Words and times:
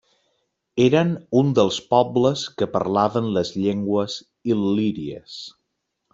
Eren 0.85 1.11
un 1.41 1.51
dels 1.59 1.77
pobles 1.91 2.45
que 2.63 2.69
parlaven 2.77 3.29
les 3.37 3.53
llengües 3.67 4.17
il·líries. 4.55 5.39